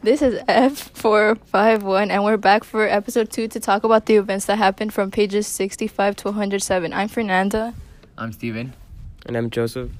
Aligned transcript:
This 0.00 0.22
is 0.22 0.40
F451, 0.42 2.10
and 2.10 2.22
we're 2.22 2.36
back 2.36 2.62
for 2.62 2.86
episode 2.86 3.32
2 3.32 3.48
to 3.48 3.58
talk 3.58 3.82
about 3.82 4.06
the 4.06 4.14
events 4.14 4.44
that 4.44 4.56
happened 4.56 4.94
from 4.94 5.10
pages 5.10 5.48
65 5.48 6.14
to 6.16 6.28
107. 6.28 6.92
I'm 6.92 7.08
Fernanda. 7.08 7.74
I'm 8.16 8.32
Steven. 8.32 8.74
And 9.26 9.36
I'm 9.36 9.50
Joseph. 9.50 9.90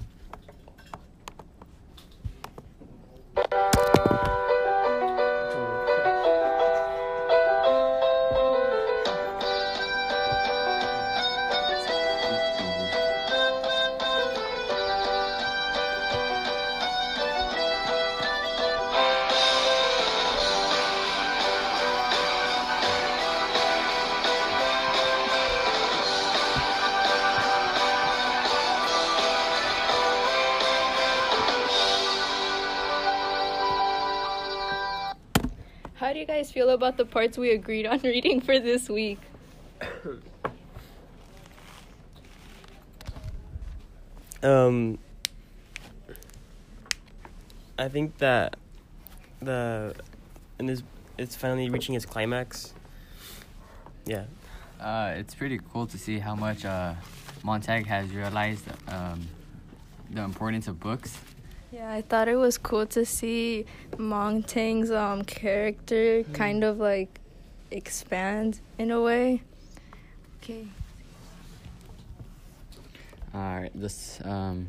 How 35.98 36.12
do 36.12 36.20
you 36.20 36.26
guys 36.26 36.52
feel 36.52 36.70
about 36.70 36.96
the 36.96 37.04
parts 37.04 37.36
we 37.36 37.50
agreed 37.50 37.84
on 37.84 37.98
reading 38.04 38.40
for 38.40 38.58
this 38.58 38.88
week? 38.88 39.20
Um, 44.40 45.00
I 47.76 47.88
think 47.88 48.18
that 48.18 48.54
the 49.42 49.96
and 50.60 50.68
this 50.68 50.84
it's 51.18 51.34
finally 51.34 51.68
reaching 51.68 51.96
its 51.96 52.06
climax. 52.06 52.72
Yeah. 54.06 54.26
Uh, 54.78 55.14
it's 55.16 55.34
pretty 55.34 55.58
cool 55.72 55.88
to 55.88 55.98
see 55.98 56.20
how 56.20 56.36
much 56.36 56.64
uh, 56.64 56.94
Montag 57.42 57.86
has 57.86 58.12
realized 58.12 58.64
um, 58.86 59.26
the 60.08 60.22
importance 60.22 60.68
of 60.68 60.78
books. 60.78 61.18
Yeah, 61.70 61.92
I 61.92 62.00
thought 62.00 62.28
it 62.28 62.36
was 62.36 62.56
cool 62.56 62.86
to 62.86 63.04
see 63.04 63.66
Montag's 63.98 64.90
um 64.90 65.22
character 65.24 66.22
kind 66.32 66.64
of 66.64 66.78
like 66.78 67.20
expand 67.70 68.60
in 68.78 68.90
a 68.90 69.02
way. 69.02 69.42
Okay. 70.42 70.66
All 73.34 73.60
right, 73.60 73.70
this 73.74 74.18
um, 74.24 74.68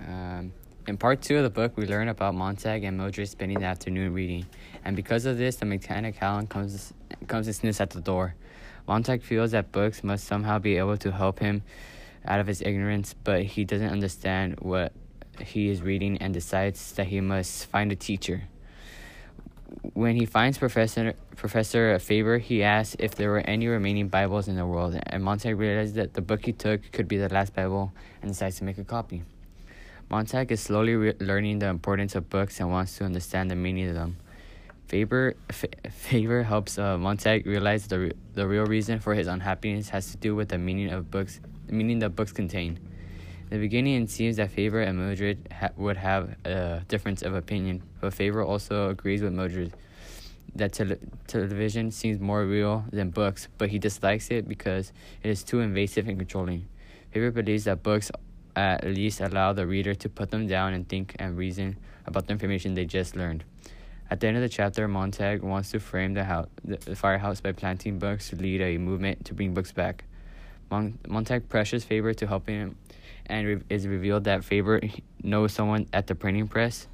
um, 0.00 0.52
in 0.88 0.96
part 0.96 1.22
two 1.22 1.36
of 1.36 1.44
the 1.44 1.50
book, 1.50 1.76
we 1.76 1.86
learn 1.86 2.08
about 2.08 2.34
Montag 2.34 2.82
and 2.82 2.96
Mildred 2.96 3.28
spending 3.28 3.60
the 3.60 3.66
afternoon 3.66 4.12
reading, 4.12 4.44
and 4.84 4.96
because 4.96 5.24
of 5.24 5.38
this, 5.38 5.56
the 5.56 5.66
mechanical 5.66 6.18
hound 6.18 6.50
comes 6.50 6.92
comes 7.28 7.46
and 7.46 7.54
sniffs 7.54 7.80
at 7.80 7.90
the 7.90 8.00
door. 8.00 8.34
Montag 8.88 9.22
feels 9.22 9.52
that 9.52 9.70
books 9.70 10.02
must 10.02 10.24
somehow 10.24 10.58
be 10.58 10.76
able 10.76 10.96
to 10.96 11.12
help 11.12 11.38
him 11.38 11.62
out 12.26 12.40
of 12.40 12.46
his 12.46 12.62
ignorance, 12.62 13.14
but 13.24 13.42
he 13.42 13.64
doesn't 13.64 13.90
understand 13.90 14.60
what 14.60 14.92
he 15.40 15.68
is 15.68 15.82
reading 15.82 16.18
and 16.18 16.32
decides 16.32 16.92
that 16.92 17.06
he 17.06 17.20
must 17.20 17.66
find 17.66 17.90
a 17.92 17.96
teacher. 17.96 18.44
When 19.94 20.16
he 20.16 20.26
finds 20.26 20.58
Professor 20.58 21.14
Professor 21.34 21.98
Faber, 21.98 22.38
he 22.38 22.62
asks 22.62 22.94
if 22.98 23.14
there 23.14 23.30
were 23.30 23.40
any 23.40 23.66
remaining 23.66 24.08
Bibles 24.08 24.46
in 24.46 24.56
the 24.56 24.66
world, 24.66 24.98
and 25.06 25.24
Montag 25.24 25.58
realizes 25.58 25.94
that 25.94 26.14
the 26.14 26.20
book 26.20 26.44
he 26.44 26.52
took 26.52 26.92
could 26.92 27.08
be 27.08 27.16
the 27.16 27.28
last 27.28 27.54
Bible 27.54 27.92
and 28.20 28.30
decides 28.30 28.58
to 28.58 28.64
make 28.64 28.78
a 28.78 28.84
copy. 28.84 29.22
Montag 30.10 30.52
is 30.52 30.60
slowly 30.60 30.94
re- 30.94 31.14
learning 31.20 31.58
the 31.60 31.68
importance 31.68 32.14
of 32.14 32.28
books 32.28 32.60
and 32.60 32.70
wants 32.70 32.98
to 32.98 33.04
understand 33.04 33.50
the 33.50 33.56
meaning 33.56 33.88
of 33.88 33.94
them. 33.94 34.18
Faber, 34.86 35.34
F- 35.48 35.64
Faber 35.90 36.42
helps 36.42 36.78
uh, 36.78 36.98
Montag 36.98 37.46
realize 37.46 37.86
the 37.86 37.98
re- 37.98 38.12
the 38.34 38.46
real 38.46 38.66
reason 38.66 39.00
for 39.00 39.14
his 39.14 39.26
unhappiness 39.26 39.88
has 39.88 40.10
to 40.10 40.18
do 40.18 40.36
with 40.36 40.50
the 40.50 40.58
meaning 40.58 40.90
of 40.90 41.10
books, 41.10 41.40
the 41.72 41.78
meaning 41.78 42.00
that 42.00 42.10
books 42.10 42.32
contain. 42.32 42.78
In 43.50 43.50
the 43.50 43.58
beginning, 43.58 44.02
it 44.02 44.10
seems 44.10 44.36
that 44.36 44.50
Faber 44.50 44.82
and 44.82 44.98
Mildred 44.98 45.48
ha- 45.50 45.70
would 45.76 45.96
have 45.96 46.36
a 46.44 46.82
difference 46.86 47.22
of 47.22 47.34
opinion, 47.34 47.82
but 48.00 48.12
Faber 48.12 48.42
also 48.42 48.90
agrees 48.90 49.22
with 49.22 49.32
Mildred 49.32 49.72
that 50.54 50.74
tele- 50.74 50.98
television 51.26 51.90
seems 51.90 52.20
more 52.20 52.44
real 52.44 52.84
than 52.92 53.08
books, 53.08 53.48
but 53.56 53.70
he 53.70 53.78
dislikes 53.78 54.30
it 54.30 54.46
because 54.46 54.92
it 55.22 55.30
is 55.30 55.42
too 55.42 55.60
invasive 55.60 56.08
and 56.08 56.18
controlling. 56.18 56.66
Faber 57.10 57.30
believes 57.30 57.64
that 57.64 57.82
books 57.82 58.10
at 58.54 58.84
least 58.84 59.22
allow 59.22 59.54
the 59.54 59.66
reader 59.66 59.94
to 59.94 60.08
put 60.10 60.30
them 60.30 60.46
down 60.46 60.74
and 60.74 60.86
think 60.86 61.16
and 61.18 61.38
reason 61.38 61.78
about 62.04 62.26
the 62.26 62.32
information 62.32 62.74
they 62.74 62.84
just 62.84 63.16
learned. 63.16 63.44
At 64.10 64.20
the 64.20 64.26
end 64.26 64.36
of 64.36 64.42
the 64.42 64.48
chapter, 64.50 64.86
Montag 64.88 65.42
wants 65.42 65.70
to 65.70 65.80
frame 65.80 66.12
the, 66.12 66.24
house, 66.24 66.48
the, 66.62 66.76
the 66.76 66.96
firehouse 66.96 67.40
by 67.40 67.52
planting 67.52 67.98
books 67.98 68.28
to 68.28 68.36
lead 68.36 68.60
a 68.60 68.76
movement 68.76 69.24
to 69.24 69.34
bring 69.34 69.54
books 69.54 69.72
back. 69.72 70.04
Mon- 70.72 70.98
Montag 71.06 71.50
pressures 71.50 71.84
Faber 71.84 72.14
to 72.14 72.26
help 72.26 72.48
him, 72.48 72.76
and 73.26 73.46
re- 73.46 73.60
is 73.68 73.86
revealed 73.86 74.24
that 74.24 74.42
Faber 74.42 74.80
knows 75.22 75.52
someone 75.52 75.86
at 75.92 76.06
the 76.06 76.14
printing 76.14 76.48
press 76.48 76.88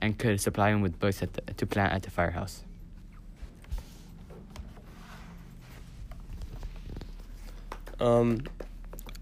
and 0.00 0.18
could 0.18 0.40
supply 0.40 0.70
him 0.70 0.82
with 0.82 0.98
books 0.98 1.20
the, 1.20 1.28
to 1.54 1.64
plant 1.64 1.92
at 1.92 2.02
the 2.02 2.10
firehouse. 2.10 2.64
Um, 8.00 8.42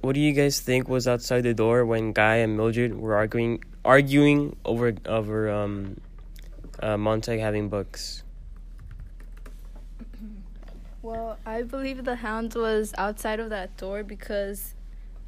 what 0.00 0.14
do 0.14 0.20
you 0.20 0.32
guys 0.32 0.60
think 0.60 0.88
was 0.88 1.06
outside 1.06 1.42
the 1.42 1.52
door 1.52 1.84
when 1.84 2.14
Guy 2.14 2.36
and 2.36 2.56
Mildred 2.56 2.98
were 2.98 3.14
arguing 3.14 3.62
arguing 3.84 4.56
over 4.64 4.94
over 5.04 5.50
um, 5.50 6.00
uh, 6.80 6.96
Montag 6.96 7.40
having 7.40 7.68
books? 7.68 8.22
Well, 11.02 11.38
I 11.46 11.62
believe 11.62 12.04
the 12.04 12.16
hound 12.16 12.54
was 12.54 12.92
outside 12.98 13.40
of 13.40 13.48
that 13.50 13.76
door 13.78 14.02
because, 14.02 14.74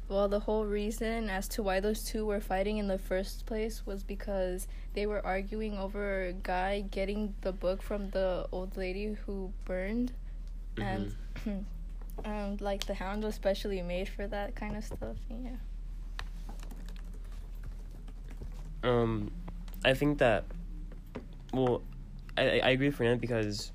well, 0.07 0.27
the 0.27 0.41
whole 0.41 0.65
reason 0.65 1.29
as 1.29 1.47
to 1.49 1.63
why 1.63 1.79
those 1.79 2.03
two 2.03 2.27
were 2.27 2.39
fighting 2.39 2.77
in 2.77 2.87
the 2.87 2.99
first 2.99 3.47
place 3.47 3.83
was 3.85 4.03
because 4.03 4.67
they 4.93 5.07
were 5.07 5.25
arguing 5.25 5.77
over 5.77 6.25
a 6.25 6.33
guy 6.33 6.81
getting 6.81 7.33
the 7.41 7.51
book 7.51 7.81
from 7.81 8.11
the 8.11 8.47
old 8.51 8.77
lady 8.77 9.17
who 9.25 9.51
burned, 9.65 10.11
and 10.79 11.15
and 12.23 12.61
like 12.61 12.85
the 12.85 12.93
hound 12.93 13.23
was 13.23 13.33
specially 13.33 13.81
made 13.81 14.07
for 14.07 14.27
that 14.27 14.55
kind 14.55 14.77
of 14.77 14.83
stuff. 14.83 15.17
Yeah. 15.27 15.57
Um, 18.83 19.31
I 19.83 19.95
think 19.95 20.19
that. 20.19 20.43
Well, 21.51 21.81
I 22.37 22.59
I 22.59 22.69
agree 22.69 22.89
with 22.89 22.95
Fernand 22.95 23.21
because 23.21 23.71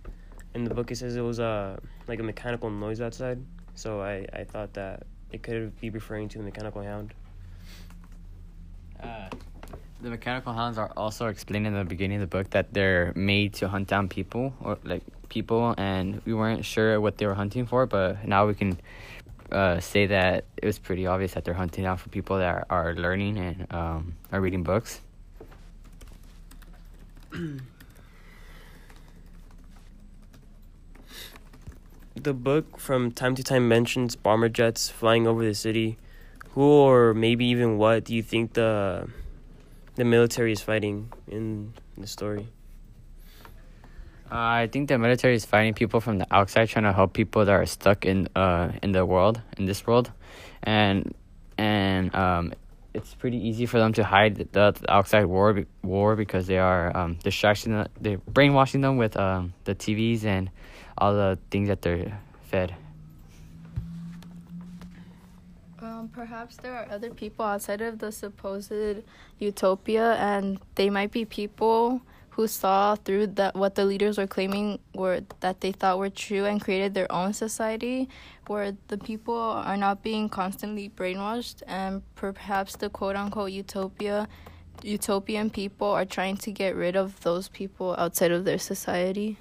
in 0.54 0.64
the 0.64 0.74
book 0.74 0.90
it 0.90 0.96
says 0.96 1.16
it 1.16 1.20
was 1.20 1.38
a 1.38 1.78
like 2.06 2.20
a 2.20 2.22
mechanical 2.22 2.70
noise 2.70 3.00
outside, 3.00 3.38
so 3.74 4.00
I 4.00 4.26
I 4.32 4.44
thought 4.44 4.74
that 4.74 5.06
it 5.32 5.42
could 5.42 5.78
be 5.80 5.90
referring 5.90 6.28
to 6.30 6.38
the 6.38 6.44
mechanical 6.44 6.82
hound. 6.82 7.14
Uh, 9.02 9.28
the 10.00 10.10
mechanical 10.10 10.52
hounds 10.52 10.78
are 10.78 10.92
also 10.96 11.26
explained 11.26 11.66
in 11.66 11.74
the 11.74 11.84
beginning 11.84 12.22
of 12.22 12.30
the 12.30 12.36
book 12.36 12.50
that 12.50 12.72
they're 12.72 13.12
made 13.14 13.54
to 13.54 13.68
hunt 13.68 13.88
down 13.88 14.08
people 14.08 14.54
or 14.60 14.78
like 14.84 15.02
people, 15.28 15.74
and 15.76 16.22
we 16.24 16.34
weren't 16.34 16.64
sure 16.64 17.00
what 17.00 17.18
they 17.18 17.26
were 17.26 17.34
hunting 17.34 17.66
for, 17.66 17.86
but 17.86 18.24
now 18.26 18.46
we 18.46 18.54
can 18.54 18.78
uh, 19.52 19.80
say 19.80 20.06
that 20.06 20.44
it 20.56 20.64
was 20.66 20.78
pretty 20.78 21.06
obvious 21.06 21.34
that 21.34 21.44
they're 21.44 21.54
hunting 21.54 21.84
down 21.84 21.96
for 21.96 22.08
people 22.10 22.38
that 22.38 22.48
are, 22.48 22.66
are 22.70 22.94
learning 22.94 23.38
and 23.38 23.66
um, 23.72 24.14
are 24.32 24.40
reading 24.40 24.62
books. 24.62 25.00
The 32.20 32.34
book 32.34 32.78
from 32.80 33.12
time 33.12 33.36
to 33.36 33.44
time 33.44 33.68
mentions 33.68 34.16
bomber 34.16 34.48
jets 34.48 34.88
flying 34.90 35.26
over 35.28 35.44
the 35.44 35.54
city. 35.54 35.98
Who 36.54 36.62
or 36.62 37.14
maybe 37.14 37.44
even 37.46 37.78
what 37.78 38.04
do 38.04 38.14
you 38.14 38.22
think 38.22 38.54
the 38.54 39.08
the 39.94 40.04
military 40.04 40.52
is 40.52 40.60
fighting 40.60 41.12
in 41.28 41.74
the 41.96 42.06
story? 42.08 42.48
Uh, 44.30 44.34
I 44.64 44.68
think 44.70 44.88
the 44.88 44.98
military 44.98 45.34
is 45.36 45.44
fighting 45.44 45.74
people 45.74 46.00
from 46.00 46.18
the 46.18 46.26
outside, 46.30 46.68
trying 46.68 46.84
to 46.84 46.92
help 46.92 47.12
people 47.12 47.44
that 47.44 47.52
are 47.52 47.66
stuck 47.66 48.04
in 48.04 48.28
uh 48.34 48.72
in 48.82 48.90
the 48.92 49.06
world, 49.06 49.40
in 49.56 49.66
this 49.66 49.86
world, 49.86 50.10
and 50.64 51.14
and 51.56 52.12
um, 52.14 52.52
it's 52.94 53.14
pretty 53.14 53.38
easy 53.38 53.66
for 53.66 53.78
them 53.78 53.92
to 53.92 54.02
hide 54.02 54.34
the, 54.36 54.44
the 54.52 54.92
outside 54.92 55.26
war 55.26 55.64
war 55.82 56.16
because 56.16 56.48
they 56.48 56.58
are 56.58 56.94
um 56.96 57.14
distracting, 57.22 57.72
the- 57.74 57.90
they're 58.00 58.18
brainwashing 58.18 58.80
them 58.80 58.96
with 58.96 59.16
um 59.16 59.54
the 59.64 59.74
TVs 59.74 60.24
and 60.24 60.50
all 60.98 61.14
the 61.14 61.38
things 61.50 61.68
that 61.68 61.82
they're 61.82 62.20
fed. 62.50 62.74
Um, 65.80 66.10
perhaps 66.12 66.56
there 66.56 66.74
are 66.74 66.86
other 66.90 67.10
people 67.10 67.44
outside 67.44 67.80
of 67.80 68.00
the 68.00 68.10
supposed 68.10 68.72
utopia, 69.38 70.14
and 70.14 70.58
they 70.74 70.90
might 70.90 71.12
be 71.12 71.24
people 71.24 72.02
who 72.30 72.46
saw 72.46 72.94
through 72.94 73.26
that 73.26 73.54
what 73.54 73.74
the 73.74 73.84
leaders 73.84 74.18
were 74.18 74.26
claiming 74.26 74.78
were 74.94 75.20
that 75.40 75.60
they 75.60 75.72
thought 75.72 75.98
were 75.98 76.10
true 76.10 76.44
and 76.44 76.60
created 76.60 76.94
their 76.94 77.10
own 77.10 77.32
society 77.32 78.08
where 78.46 78.76
the 78.86 78.96
people 78.96 79.34
are 79.34 79.76
not 79.76 80.04
being 80.04 80.28
constantly 80.28 80.88
brainwashed 80.88 81.64
and 81.66 82.00
perhaps 82.14 82.76
the 82.76 82.88
quote 82.88 83.16
unquote 83.16 83.50
utopia 83.50 84.28
utopian 84.82 85.50
people 85.50 85.88
are 85.88 86.04
trying 86.04 86.36
to 86.36 86.52
get 86.52 86.76
rid 86.76 86.96
of 86.96 87.20
those 87.20 87.48
people 87.48 87.94
outside 87.98 88.30
of 88.30 88.44
their 88.44 88.58
society. 88.58 89.36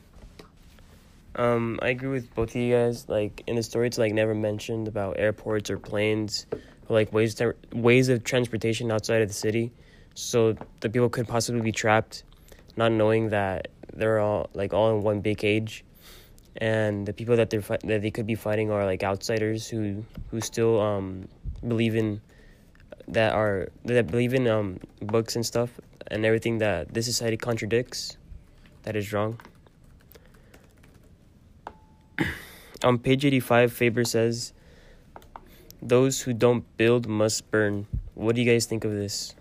Um, 1.38 1.78
I 1.84 1.90
agree 1.90 2.10
with 2.10 2.34
both 2.34 2.50
of 2.50 2.56
you 2.56 2.74
guys. 2.74 3.08
Like 3.08 3.44
in 3.46 3.56
the 3.56 3.64
story, 3.64 3.88
it's 3.88 3.98
like 3.98 4.14
never 4.14 4.34
mentioned 4.34 4.88
about 4.88 5.20
airports 5.20 5.70
or 5.70 5.78
planes, 5.78 6.48
or 6.52 6.96
like 6.96 7.14
ways 7.14 7.36
to, 7.36 7.56
ways 7.74 8.10
of 8.10 8.24
transportation 8.24 8.92
outside 8.92 9.22
of 9.22 9.28
the 9.28 9.34
city, 9.34 9.72
so 10.16 10.56
the 10.80 10.90
people 10.90 11.10
could 11.10 11.28
possibly 11.28 11.62
be 11.62 11.72
trapped, 11.72 12.24
not 12.76 12.92
knowing 12.92 13.30
that 13.30 13.68
they're 13.94 14.20
all 14.20 14.50
like 14.54 14.74
all 14.74 14.98
in 14.98 15.04
one 15.04 15.22
big 15.22 15.38
cage, 15.38 15.86
and 16.58 17.06
the 17.06 17.14
people 17.14 17.36
that 17.36 17.52
they're 17.52 17.62
fi- 17.62 17.78
that 17.84 18.02
they 18.02 18.10
could 18.10 18.26
be 18.26 18.36
fighting 18.36 18.72
are 18.72 18.86
like 18.86 19.04
outsiders 19.04 19.68
who 19.68 20.04
who 20.32 20.42
still 20.42 20.82
um 20.82 21.28
believe 21.68 21.96
in 21.96 22.20
that 23.08 23.34
are 23.34 23.70
that 23.86 24.08
believe 24.08 24.34
in 24.34 24.48
um 24.48 24.80
books 25.02 25.36
and 25.36 25.46
stuff 25.46 25.70
and 26.08 26.26
everything 26.26 26.58
that 26.58 26.94
this 26.94 27.06
society 27.06 27.38
contradicts, 27.38 28.18
that 28.84 28.96
is 28.96 29.14
wrong. 29.14 29.40
On 32.84 32.98
page 32.98 33.26
85, 33.26 33.74
Faber 33.74 34.04
says, 34.04 34.54
Those 35.82 36.22
who 36.22 36.34
don't 36.34 36.66
build 36.78 37.08
must 37.08 37.50
burn. 37.50 37.88
What 38.14 38.36
do 38.36 38.42
you 38.42 38.52
guys 38.52 38.66
think 38.66 38.86
of 38.86 38.92
this? 38.92 39.36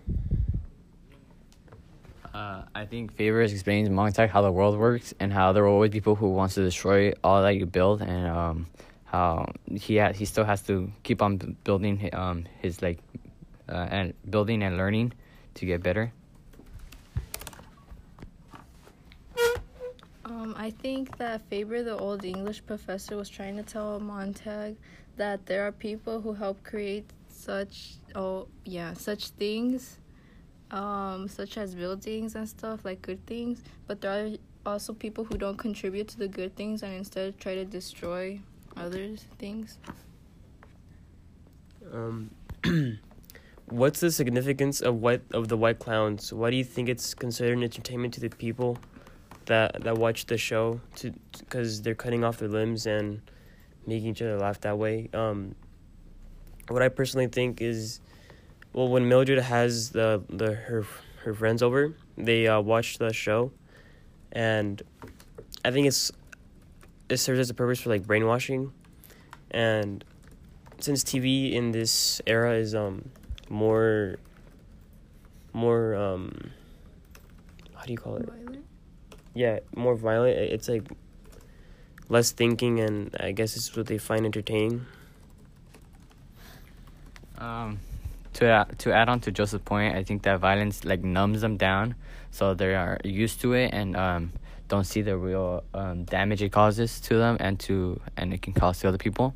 Uh, 2.33 2.61
I 2.75 2.85
think 2.85 3.13
Faber's 3.13 3.51
explains 3.51 3.89
Montag 3.89 4.29
how 4.29 4.41
the 4.43 4.51
world 4.51 4.77
works 4.77 5.13
and 5.19 5.33
how 5.33 5.53
there 5.53 5.63
will 5.63 5.73
always 5.73 5.89
be 5.89 5.99
people 5.99 6.15
who 6.15 6.29
wants 6.29 6.53
to 6.55 6.63
destroy 6.63 7.11
all 7.23 7.41
that 7.41 7.55
you 7.55 7.65
build 7.65 8.01
and 8.01 8.27
um, 8.27 8.67
how 9.05 9.51
he 9.73 9.97
ha- 9.97 10.13
he 10.13 10.25
still 10.25 10.43
has 10.43 10.61
to 10.63 10.91
keep 11.01 11.23
on 11.23 11.57
building 11.63 12.09
um, 12.13 12.45
his 12.61 12.81
like 12.81 12.99
uh, 13.67 13.87
and 13.89 14.13
building 14.29 14.61
and 14.61 14.77
learning 14.77 15.13
to 15.55 15.65
get 15.65 15.81
better. 15.81 16.13
Um, 20.47 20.55
I 20.57 20.69
think 20.69 21.17
that 21.17 21.41
Faber, 21.49 21.83
the 21.83 21.97
old 21.97 22.23
English 22.23 22.65
professor, 22.65 23.17
was 23.17 23.27
trying 23.27 23.57
to 23.57 23.63
tell 23.63 23.99
Montag 23.99 24.77
that 25.17 25.45
there 25.45 25.67
are 25.67 25.73
people 25.73 26.21
who 26.21 26.33
help 26.33 26.63
create 26.63 27.09
such 27.27 27.95
oh 28.15 28.47
yeah 28.63 28.93
such 28.93 29.29
things, 29.29 29.97
um, 30.71 31.27
such 31.27 31.57
as 31.57 31.75
buildings 31.75 32.35
and 32.35 32.47
stuff 32.47 32.85
like 32.85 33.01
good 33.01 33.25
things, 33.25 33.61
but 33.87 33.99
there 33.99 34.25
are 34.25 34.29
also 34.65 34.93
people 34.93 35.25
who 35.25 35.37
don't 35.37 35.57
contribute 35.57 36.07
to 36.09 36.17
the 36.17 36.29
good 36.29 36.55
things 36.55 36.81
and 36.81 36.93
instead 36.93 37.37
try 37.37 37.55
to 37.55 37.65
destroy 37.65 38.39
others 38.77 39.25
things. 39.39 39.79
Um, 41.91 42.31
what's 43.65 43.99
the 43.99 44.11
significance 44.11 44.79
of 44.79 45.01
white 45.01 45.23
of 45.33 45.49
the 45.49 45.57
white 45.57 45.79
clowns? 45.79 46.31
Why 46.31 46.51
do 46.51 46.55
you 46.55 46.63
think 46.63 46.87
it's 46.87 47.13
considered 47.13 47.61
entertainment 47.61 48.13
to 48.13 48.21
the 48.21 48.29
people 48.29 48.77
that 49.47 49.83
that 49.83 49.97
watch 49.97 50.27
the 50.27 50.37
show? 50.37 50.79
To 50.97 51.13
because 51.39 51.81
they're 51.81 51.95
cutting 51.95 52.23
off 52.23 52.37
their 52.37 52.47
limbs 52.47 52.85
and 52.85 53.21
making 53.85 54.09
each 54.09 54.21
other 54.21 54.37
laugh 54.37 54.61
that 54.61 54.77
way. 54.77 55.09
Um, 55.13 55.55
what 56.67 56.81
I 56.81 56.89
personally 56.89 57.27
think 57.27 57.61
is, 57.61 57.99
well, 58.73 58.89
when 58.89 59.07
Mildred 59.09 59.39
has 59.39 59.89
the 59.91 60.21
the 60.29 60.53
her 60.53 60.85
her 61.23 61.33
friends 61.33 61.63
over, 61.63 61.95
they 62.17 62.47
uh, 62.47 62.61
watch 62.61 62.97
the 62.97 63.11
show, 63.11 63.51
and 64.31 64.81
I 65.65 65.71
think 65.71 65.87
it's 65.87 66.11
it 67.09 67.17
serves 67.17 67.39
as 67.39 67.49
a 67.49 67.53
purpose 67.53 67.79
for 67.79 67.89
like 67.89 68.05
brainwashing, 68.05 68.71
and 69.51 70.03
since 70.79 71.03
TV 71.03 71.53
in 71.53 71.71
this 71.71 72.21
era 72.27 72.53
is 72.53 72.75
um 72.75 73.09
more 73.49 74.17
more 75.53 75.95
um 75.95 76.51
how 77.73 77.85
do 77.85 77.91
you 77.91 77.97
call 77.97 78.17
it? 78.17 78.25
Violent? 78.25 78.66
Yeah, 79.37 79.59
more 79.75 79.93
violent. 79.93 80.35
It's 80.35 80.67
like 80.67 80.81
less 82.09 82.31
thinking, 82.31 82.79
and 82.79 83.15
I 83.19 83.33
guess 83.33 83.55
it's 83.55 83.75
what 83.77 83.85
they 83.85 83.99
find 83.99 84.25
entertaining. 84.25 84.87
Um, 87.37 87.79
to 88.33 88.47
add, 88.47 88.79
to 88.79 88.91
add 88.91 89.09
on 89.09 89.19
to 89.19 89.31
Joseph's 89.31 89.63
point, 89.63 89.95
I 89.95 90.03
think 90.03 90.23
that 90.23 90.39
violence 90.39 90.83
like 90.85 91.03
numbs 91.03 91.41
them 91.41 91.55
down, 91.55 91.93
so 92.31 92.55
they 92.55 92.73
are 92.73 92.97
used 93.03 93.39
to 93.41 93.53
it 93.53 93.75
and 93.75 93.95
um, 93.95 94.33
don't 94.69 94.85
see 94.85 95.03
the 95.03 95.15
real 95.15 95.63
um, 95.75 96.05
damage 96.05 96.41
it 96.41 96.51
causes 96.51 96.99
to 97.01 97.17
them 97.19 97.37
and 97.39 97.59
to 97.59 98.01
and 98.17 98.33
it 98.33 98.41
can 98.41 98.53
cause 98.53 98.79
to 98.79 98.87
other 98.87 98.97
people. 98.97 99.35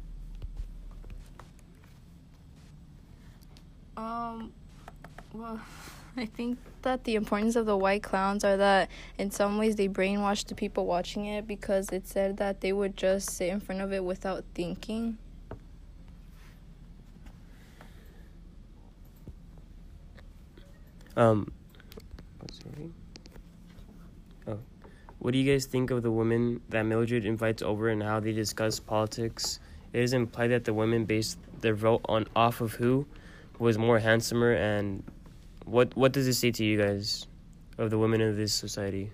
Um, 3.98 4.52
well, 5.32 5.60
I 6.18 6.26
think 6.26 6.58
that 6.82 7.06
the 7.06 7.16
importance 7.16 7.56
of 7.56 7.66
the 7.66 7.78
white 7.78 8.04
clowns 8.04 8.44
are 8.44 8.58
that 8.58 8.90
in 9.18 9.32
some 9.32 9.58
ways 9.58 9.76
they 9.78 9.88
brainwash 9.88 10.46
the 10.46 10.56
people 10.56 10.86
watching 10.86 11.26
it 11.26 11.48
because 11.48 11.90
it 11.90 12.08
said 12.08 12.38
that 12.38 12.62
they 12.62 12.74
would 12.74 12.98
just 12.98 13.30
sit 13.30 13.50
in 13.50 13.60
front 13.60 13.82
of 13.82 13.94
it 13.94 14.04
without 14.04 14.44
thinking. 14.54 15.18
Um, 21.16 21.52
what's 22.40 22.60
her 22.60 22.72
name? 22.78 22.94
Oh, 24.48 24.60
what 25.20 25.32
do 25.32 25.38
you 25.38 25.52
guys 25.52 25.66
think 25.66 25.92
of 25.92 26.04
the 26.04 26.12
women 26.12 26.62
that 26.70 26.84
Mildred 26.84 27.26
invites 27.26 27.62
over 27.62 27.90
and 27.90 28.02
how 28.02 28.20
they 28.20 28.32
discuss 28.32 28.80
politics? 28.80 29.60
It 29.94 30.02
is 30.02 30.14
implied 30.14 30.48
that 30.48 30.66
the 30.66 30.74
women 30.74 31.06
based 31.06 31.38
their 31.60 31.76
vote 31.76 32.02
on 32.06 32.28
off 32.36 32.62
of 32.62 32.74
who 32.74 33.06
was 33.60 33.78
more 33.78 34.00
handsomer, 34.00 34.54
and 34.54 35.04
what 35.66 35.96
what 35.96 36.12
does 36.12 36.28
it 36.28 36.34
say 36.34 36.52
to 36.52 36.64
you 36.64 36.78
guys 36.78 37.28
of 37.78 37.90
the 37.90 37.98
women 37.98 38.22
of 38.22 38.36
this 38.36 38.54
society? 38.54 39.12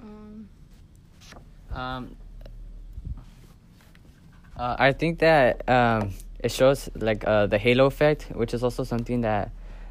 Um, 0.00 0.48
Um, 1.72 2.16
uh, 4.56 4.76
I 4.78 4.92
think 4.92 5.18
that 5.18 5.68
um, 5.68 6.12
it 6.38 6.52
shows 6.52 6.88
like 6.94 7.26
uh, 7.26 7.46
the 7.46 7.58
halo 7.58 7.86
effect, 7.86 8.28
which 8.32 8.54
is 8.54 8.62
also 8.62 8.84
something 8.84 9.22
that 9.22 9.50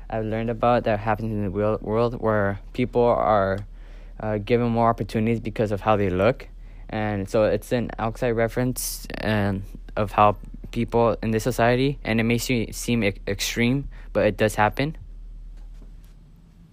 I've 0.10 0.24
learned 0.26 0.50
about 0.50 0.86
that 0.86 1.00
happens 1.00 1.32
in 1.32 1.44
the 1.44 1.50
real 1.50 1.78
world, 1.82 2.22
where 2.22 2.60
people 2.72 3.04
are 3.04 3.60
uh, 4.20 4.38
given 4.38 4.70
more 4.70 4.90
opportunities 4.90 5.42
because 5.42 5.72
of 5.72 5.82
how 5.82 5.98
they 5.98 6.10
look, 6.10 6.48
and 6.90 7.28
so 7.28 7.44
it's 7.44 7.72
an 7.74 7.90
outside 8.00 8.32
reference 8.32 9.06
and 9.18 9.64
of 9.98 10.12
how 10.14 10.38
people 10.72 11.18
in 11.22 11.32
this 11.32 11.44
society, 11.44 12.00
and 12.06 12.20
it 12.20 12.24
makes 12.24 12.46
se- 12.46 12.72
seem 12.72 13.04
e- 13.04 13.14
extreme, 13.28 13.90
but 14.14 14.26
it 14.26 14.38
does 14.38 14.56
happen. 14.56 14.98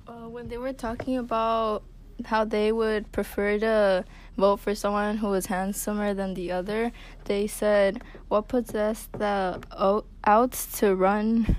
uh, 0.07 0.29
when 0.29 0.49
they 0.49 0.59
were 0.59 0.73
talking 0.73 1.17
about 1.17 1.83
how 2.26 2.45
they 2.45 2.73
would 2.73 3.11
prefer 3.12 3.59
to 3.59 4.05
vote 4.37 4.59
for 4.59 4.75
someone 4.75 5.17
who 5.19 5.29
was 5.29 5.47
handsomer 5.47 6.12
than 6.14 6.35
the 6.35 6.53
other, 6.53 6.93
they 7.25 7.47
said, 7.47 8.03
"What 8.29 8.49
possessed 8.49 9.12
the 9.14 9.61
outs 10.25 10.79
to 10.81 10.95
run?" 10.95 11.57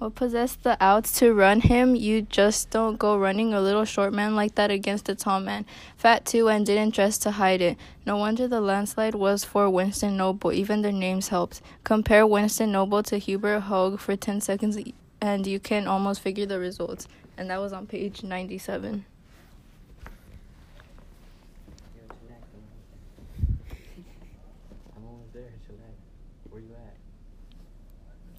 No! 0.00 0.06
What 0.06 0.14
possessed 0.14 0.62
the 0.62 0.76
outs 0.82 1.18
to 1.18 1.32
run 1.32 1.60
him? 1.60 1.94
You 1.94 2.22
just 2.22 2.70
don't 2.70 2.98
go 2.98 3.18
running 3.18 3.54
a 3.54 3.60
little 3.60 3.84
short 3.84 4.12
man 4.12 4.36
like 4.36 4.54
that 4.56 4.70
against 4.70 5.08
a 5.08 5.14
tall 5.14 5.40
man, 5.40 5.64
fat 5.96 6.24
too, 6.24 6.48
and 6.48 6.66
didn't 6.66 6.94
dress 6.94 7.18
to 7.18 7.32
hide 7.32 7.60
it. 7.60 7.78
No 8.04 8.16
wonder 8.16 8.46
the 8.46 8.60
landslide 8.60 9.14
was 9.14 9.44
for 9.44 9.70
Winston 9.70 10.16
Noble. 10.16 10.52
Even 10.52 10.82
their 10.82 10.92
names 10.92 11.28
helped. 11.28 11.62
Compare 11.84 12.26
Winston 12.26 12.72
Noble 12.72 13.02
to 13.04 13.18
Hubert 13.18 13.60
Hoag 13.60 13.98
for 13.98 14.16
ten 14.16 14.40
seconds 14.40 14.78
and 15.20 15.46
you 15.46 15.58
can 15.58 15.86
almost 15.86 16.20
figure 16.20 16.46
the 16.46 16.58
results. 16.58 17.08
And 17.38 17.50
that 17.50 17.60
was 17.60 17.72
on 17.72 17.86
page 17.86 18.22
97. 18.22 19.04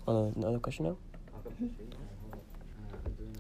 Uh, 0.08 0.32
another 0.38 0.58
question 0.58 0.86
now. 0.86 0.96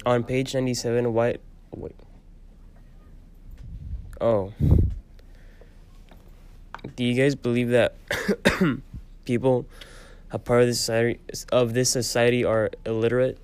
On 0.05 0.23
page 0.23 0.53
ninety 0.53 0.73
seven, 0.73 1.13
white. 1.13 1.41
Wait. 1.75 1.95
Oh. 4.19 4.53
Do 6.95 7.03
you 7.03 7.13
guys 7.13 7.35
believe 7.35 7.69
that 7.69 7.95
people, 9.25 9.65
a 10.31 10.39
part 10.39 10.61
of 10.61 10.67
this 10.67 10.79
society 10.79 11.19
of 11.51 11.73
this 11.73 11.89
society, 11.89 12.43
are 12.43 12.71
illiterate? 12.85 13.37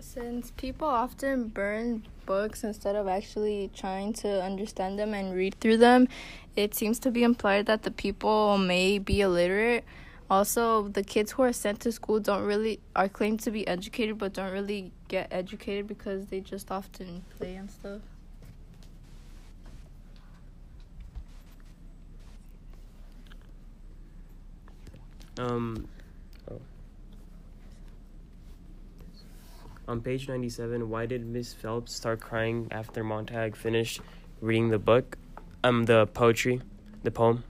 Since 0.00 0.50
people 0.52 0.88
often 0.88 1.48
burn 1.48 2.04
books 2.26 2.64
instead 2.64 2.96
of 2.96 3.08
actually 3.08 3.70
trying 3.74 4.12
to 4.14 4.42
understand 4.42 4.98
them 4.98 5.14
and 5.14 5.34
read 5.34 5.54
through 5.60 5.78
them, 5.78 6.08
it 6.56 6.74
seems 6.74 6.98
to 7.00 7.10
be 7.10 7.22
implied 7.22 7.66
that 7.66 7.82
the 7.82 7.90
people 7.90 8.58
may 8.58 8.98
be 8.98 9.20
illiterate. 9.20 9.84
Also, 10.32 10.88
the 10.88 11.02
kids 11.02 11.32
who 11.32 11.42
are 11.42 11.52
sent 11.52 11.80
to 11.80 11.92
school 11.92 12.18
don't 12.18 12.44
really 12.44 12.80
are 12.96 13.06
claimed 13.06 13.38
to 13.40 13.50
be 13.50 13.68
educated 13.68 14.16
but 14.16 14.32
don't 14.32 14.50
really 14.50 14.90
get 15.06 15.28
educated 15.30 15.86
because 15.86 16.24
they 16.24 16.40
just 16.40 16.70
often 16.70 17.22
play 17.36 17.56
and 17.56 17.70
stuff. 17.70 18.00
Um. 25.38 25.86
Oh. 26.50 26.60
on 29.86 30.00
page 30.00 30.28
97, 30.28 30.88
why 30.88 31.04
did 31.04 31.26
Miss 31.26 31.52
Phelps 31.52 31.94
start 31.94 32.20
crying 32.20 32.68
after 32.70 33.04
Montag 33.04 33.54
finished 33.54 34.00
reading 34.40 34.70
the 34.70 34.78
book? 34.78 35.18
Um, 35.62 35.84
the 35.84 36.06
poetry, 36.06 36.62
the 37.02 37.10
poem. 37.10 37.44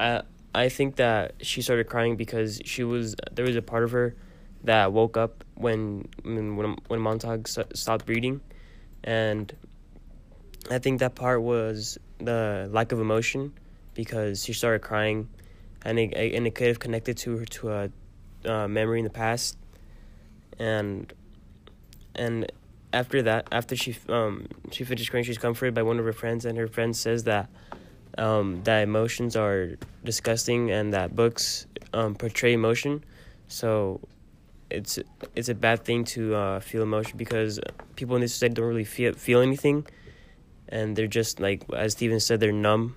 I 0.00 0.22
I 0.54 0.68
think 0.68 0.96
that 0.96 1.34
she 1.42 1.62
started 1.62 1.86
crying 1.86 2.16
because 2.16 2.60
she 2.64 2.82
was 2.82 3.14
there 3.30 3.44
was 3.44 3.56
a 3.56 3.62
part 3.62 3.84
of 3.84 3.92
her 3.92 4.16
that 4.64 4.92
woke 4.92 5.16
up 5.16 5.44
when 5.54 6.08
when 6.24 6.56
when 6.88 7.00
Montag 7.00 7.46
stopped 7.46 8.08
reading, 8.08 8.40
and 9.04 9.52
I 10.70 10.78
think 10.78 11.00
that 11.00 11.14
part 11.14 11.42
was 11.42 11.98
the 12.18 12.68
lack 12.72 12.92
of 12.92 13.00
emotion 13.00 13.52
because 13.94 14.44
she 14.44 14.52
started 14.52 14.80
crying, 14.80 15.28
and 15.84 15.98
it 15.98 16.34
and 16.34 16.46
it 16.46 16.54
could 16.54 16.68
have 16.68 16.80
connected 16.80 17.16
to 17.18 17.36
her 17.38 17.44
to 17.44 17.70
a 17.70 17.90
uh, 18.44 18.66
memory 18.66 18.98
in 18.98 19.04
the 19.04 19.10
past, 19.10 19.56
and 20.58 21.12
and 22.14 22.50
after 22.92 23.22
that, 23.22 23.46
after 23.52 23.76
she 23.76 23.96
um 24.08 24.46
she 24.72 24.84
finished 24.84 25.10
crying, 25.10 25.24
she's 25.24 25.38
comforted 25.38 25.74
by 25.74 25.82
one 25.82 25.98
of 25.98 26.04
her 26.04 26.12
friends, 26.12 26.44
and 26.44 26.58
her 26.58 26.66
friend 26.66 26.96
says 26.96 27.24
that 27.24 27.48
um 28.20 28.62
that 28.64 28.82
emotions 28.82 29.34
are 29.34 29.76
disgusting 30.04 30.70
and 30.70 30.92
that 30.92 31.16
books 31.16 31.66
um 31.92 32.14
portray 32.14 32.52
emotion, 32.52 33.02
so 33.48 34.00
it's 34.70 34.98
it's 35.34 35.48
a 35.48 35.54
bad 35.54 35.84
thing 35.84 36.04
to 36.04 36.34
uh, 36.34 36.60
feel 36.60 36.82
emotion 36.82 37.18
because 37.18 37.58
people 37.96 38.14
in 38.14 38.22
this 38.22 38.34
society 38.34 38.54
don't 38.54 38.66
really 38.66 38.84
feel 38.84 39.12
feel 39.14 39.40
anything, 39.40 39.86
and 40.68 40.94
they're 40.94 41.14
just 41.20 41.40
like 41.40 41.64
as 41.74 41.92
Steven 41.92 42.20
said, 42.20 42.38
they're 42.38 42.52
numb, 42.52 42.94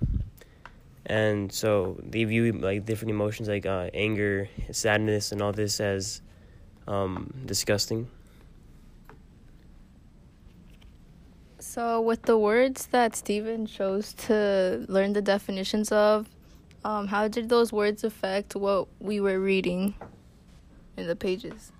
and 1.06 1.50
so 1.52 1.98
they 2.02 2.22
view 2.24 2.52
like 2.52 2.86
different 2.86 3.10
emotions 3.10 3.48
like 3.48 3.66
uh, 3.66 3.90
anger, 3.92 4.48
sadness, 4.70 5.32
and 5.32 5.42
all 5.42 5.52
this 5.52 5.80
as 5.80 6.22
um, 6.86 7.34
disgusting. 7.44 8.08
So, 11.74 12.00
with 12.00 12.22
the 12.22 12.38
words 12.38 12.86
that 12.92 13.16
Stephen 13.16 13.66
chose 13.66 14.12
to 14.28 14.86
learn 14.88 15.12
the 15.12 15.20
definitions 15.20 15.90
of, 15.90 16.28
um, 16.84 17.08
how 17.08 17.26
did 17.26 17.48
those 17.48 17.72
words 17.72 18.04
affect 18.04 18.54
what 18.54 18.86
we 19.00 19.18
were 19.18 19.40
reading? 19.40 19.94
in 20.96 21.08
the 21.08 21.16
pages? 21.16 21.72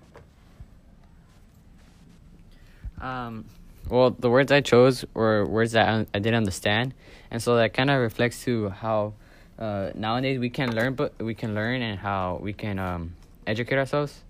Um, 2.99 3.45
well, 3.87 4.09
the 4.09 4.29
words 4.29 4.51
I 4.51 4.59
chose 4.59 5.05
were 5.13 5.45
words 5.45 5.71
that 5.71 6.07
I, 6.13 6.19
didn't 6.19 6.35
understand, 6.35 6.93
and 7.31 7.41
so 7.41 7.55
that 7.55 7.73
kind 7.73 7.89
of 7.89 8.01
reflects 8.01 8.43
to 8.43 8.71
how 8.71 9.13
uh, 9.57 9.91
nowadays 9.95 10.39
we 10.39 10.49
can 10.49 10.75
learn, 10.75 10.95
but 10.95 11.13
we 11.19 11.35
can 11.35 11.55
learn 11.55 11.81
and 11.81 11.97
how 11.97 12.41
we 12.41 12.51
can 12.51 12.79
um, 12.79 13.15
educate 13.47 13.77
ourselves, 13.77 14.25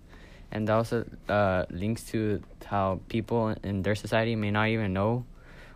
and 0.51 0.69
also 0.69 1.05
uh, 1.27 1.65
links 1.71 2.03
to 2.11 2.43
how 2.65 2.99
people 3.09 3.55
in 3.63 3.81
their 3.81 3.95
society 3.95 4.35
may 4.35 4.51
not 4.51 4.67
even 4.67 4.93
know 4.93 5.25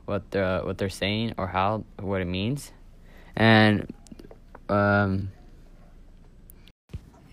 what 0.10 0.32
the 0.32 0.62
what 0.66 0.78
they're 0.78 0.90
saying 0.90 1.36
or 1.38 1.48
how 1.48 1.84
what 2.00 2.22
it 2.22 2.26
means, 2.26 2.72
and 3.36 3.94
um, 4.68 5.30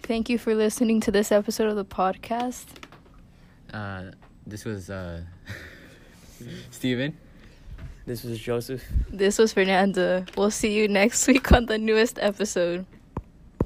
Thank 0.06 0.28
you 0.28 0.38
for 0.38 0.54
listening 0.54 1.00
to 1.00 1.10
this 1.10 1.32
episode 1.32 1.68
of 1.68 1.74
the 1.74 1.84
podcast. 1.84 2.66
Uh, 3.72 4.12
this 4.46 4.64
was 4.64 4.88
uh, 4.88 5.22
Steven. 6.70 7.16
This 8.06 8.22
was 8.22 8.38
Joseph. 8.38 8.84
This 9.10 9.36
was 9.36 9.52
Fernanda. 9.52 10.24
We'll 10.36 10.52
see 10.52 10.72
you 10.74 10.86
next 10.86 11.26
week 11.26 11.50
on 11.50 11.66
the 11.66 11.76
newest 11.76 12.20
episode. 12.20 12.86